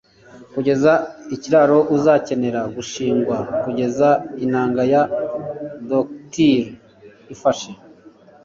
kugeza 0.53 0.93
ikiraro 1.35 1.77
uzakenera 1.95 2.61
gushingwa, 2.75 3.37
kugeza 3.63 4.09
inanga 4.45 4.81
ya 4.93 5.01
ductile 5.89 6.67
ifashe 7.33 7.71